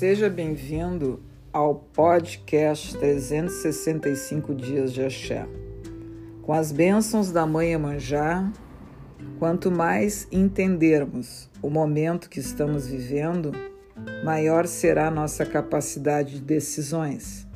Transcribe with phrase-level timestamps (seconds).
[0.00, 1.20] Seja bem-vindo
[1.52, 5.46] ao podcast 365 Dias de Axé.
[6.40, 8.50] Com as bênçãos da Mãe Emanjá,
[9.38, 13.52] quanto mais entendermos o momento que estamos vivendo,
[14.24, 17.46] maior será nossa capacidade de decisões.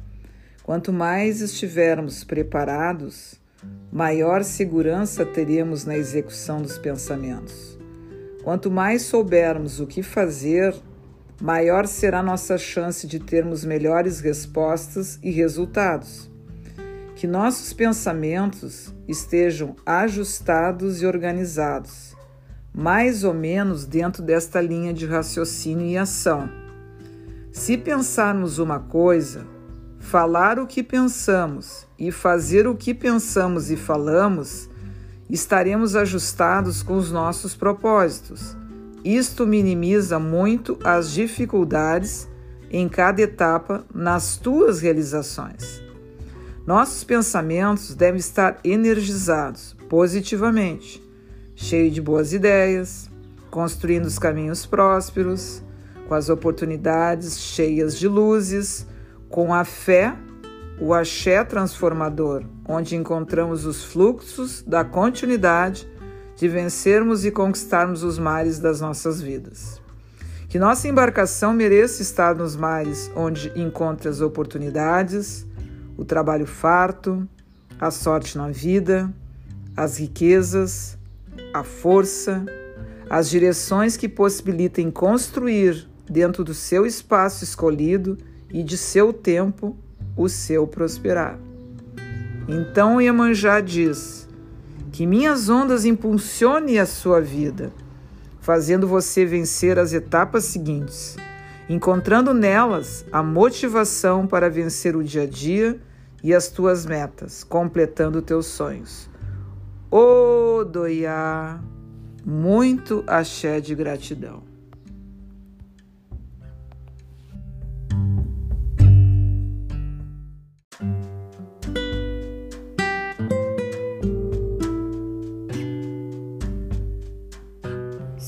[0.62, 3.40] Quanto mais estivermos preparados,
[3.90, 7.78] maior segurança teríamos na execução dos pensamentos.
[8.42, 10.74] Quanto mais soubermos o que fazer,
[11.40, 16.30] maior será nossa chance de termos melhores respostas e resultados.
[17.16, 22.14] Que nossos pensamentos estejam ajustados e organizados,
[22.72, 26.48] mais ou menos dentro desta linha de raciocínio e ação.
[27.52, 29.46] Se pensarmos uma coisa,
[30.00, 34.68] falar o que pensamos e fazer o que pensamos e falamos,
[35.30, 38.56] estaremos ajustados com os nossos propósitos
[39.04, 42.26] isto minimiza muito as dificuldades
[42.70, 45.82] em cada etapa nas tuas realizações.
[46.66, 51.02] Nossos pensamentos devem estar energizados positivamente,
[51.54, 53.10] cheios de boas ideias,
[53.50, 55.62] construindo os caminhos prósperos,
[56.08, 58.86] com as oportunidades cheias de luzes,
[59.28, 60.16] com a fé,
[60.80, 65.86] o axé transformador, onde encontramos os fluxos da continuidade
[66.36, 69.80] de vencermos e conquistarmos os mares das nossas vidas.
[70.48, 75.46] Que nossa embarcação mereça estar nos mares onde encontre as oportunidades,
[75.96, 77.28] o trabalho farto,
[77.80, 79.12] a sorte na vida,
[79.76, 80.96] as riquezas,
[81.52, 82.44] a força,
[83.10, 88.16] as direções que possibilitem construir dentro do seu espaço escolhido
[88.50, 89.76] e de seu tempo
[90.16, 91.38] o seu prosperar.
[92.46, 94.23] Então Iemanjá diz:
[94.94, 97.72] que minhas ondas impulsione a sua vida,
[98.38, 101.16] fazendo você vencer as etapas seguintes,
[101.68, 105.80] encontrando nelas a motivação para vencer o dia a dia
[106.22, 109.10] e as tuas metas, completando teus sonhos.
[109.90, 111.60] Odoiá,
[112.24, 114.44] muito axé de gratidão.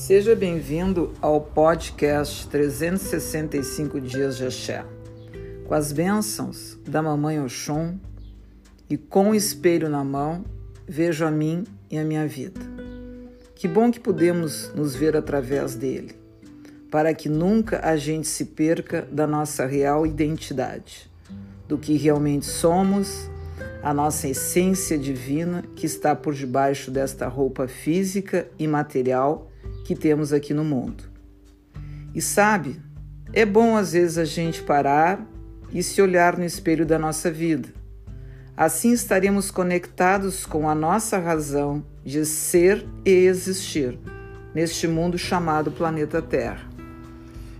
[0.07, 4.85] Seja bem-vindo ao podcast 365 Dias de Axé.
[5.65, 7.99] Com as bênçãos da Mamãe Oxum
[8.89, 10.45] e com o espelho na mão,
[10.87, 12.61] vejo a mim e a minha vida.
[13.53, 16.15] Que bom que podemos nos ver através dele,
[16.89, 21.11] para que nunca a gente se perca da nossa real identidade,
[21.67, 23.29] do que realmente somos,
[23.83, 29.51] a nossa essência divina que está por debaixo desta roupa física e material
[29.87, 31.05] que temos aqui no mundo.
[32.13, 32.77] E sabe,
[33.31, 35.25] é bom às vezes a gente parar
[35.71, 37.69] e se olhar no espelho da nossa vida.
[38.57, 43.97] Assim estaremos conectados com a nossa razão de ser e existir
[44.53, 46.67] neste mundo chamado planeta Terra.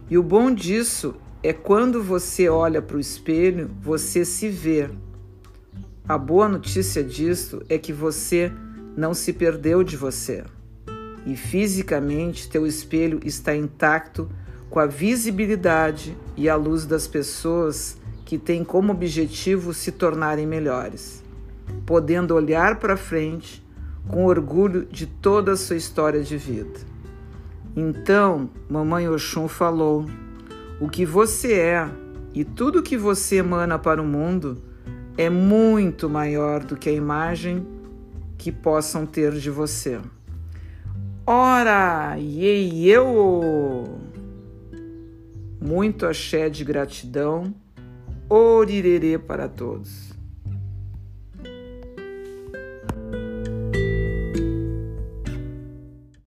[0.09, 4.89] E o bom disso é quando você olha para o espelho, você se vê.
[6.05, 8.51] A boa notícia disso é que você
[8.97, 10.43] não se perdeu de você
[11.27, 14.29] e fisicamente teu espelho está intacto
[14.69, 21.21] com a visibilidade e a luz das pessoas que têm como objetivo se tornarem melhores,
[21.85, 23.61] podendo olhar para frente
[24.07, 26.79] com orgulho de toda a sua história de vida.
[27.75, 30.05] Então, Mamãe Oxum falou:
[30.79, 31.89] o que você é
[32.33, 34.63] e tudo que você emana para o mundo
[35.17, 37.67] é muito maior do que a imagem
[38.37, 39.99] que possam ter de você.
[41.29, 43.99] Ora, e eu!
[45.59, 47.53] Muito axé de gratidão,
[48.29, 50.16] orirerê para todos.